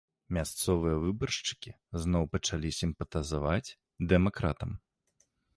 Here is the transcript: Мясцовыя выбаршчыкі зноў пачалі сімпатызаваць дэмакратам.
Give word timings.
Мясцовыя 0.35 0.95
выбаршчыкі 1.03 1.75
зноў 2.05 2.23
пачалі 2.33 2.69
сімпатызаваць 2.79 3.75
дэмакратам. 4.15 4.71